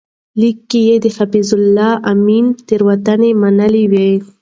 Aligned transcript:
لیک 0.39 0.57
کې 0.69 0.79
یې 0.87 0.95
د 1.03 1.05
حفیظالله 1.17 1.91
امین 2.11 2.45
تېروتنې 2.67 3.31
منلې 3.41 3.83
وې. 3.91 4.11